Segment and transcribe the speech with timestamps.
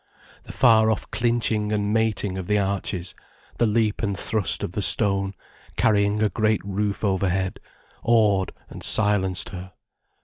[0.41, 3.13] The far off clinching and mating of the arches,
[3.59, 5.35] the leap and thrust of the stone,
[5.77, 7.59] carrying a great roof overhead,
[8.01, 9.73] awed and silenced her.